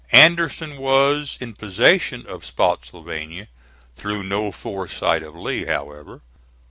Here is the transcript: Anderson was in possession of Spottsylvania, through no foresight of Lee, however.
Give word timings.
Anderson 0.13 0.77
was 0.77 1.37
in 1.39 1.53
possession 1.53 2.25
of 2.25 2.43
Spottsylvania, 2.43 3.49
through 3.95 4.23
no 4.23 4.51
foresight 4.51 5.21
of 5.21 5.35
Lee, 5.35 5.65
however. 5.65 6.21